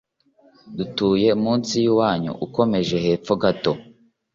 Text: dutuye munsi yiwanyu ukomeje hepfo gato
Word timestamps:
dutuye 0.77 1.29
munsi 1.43 1.71
yiwanyu 1.83 2.31
ukomeje 2.45 2.95
hepfo 3.05 3.33
gato 3.43 3.73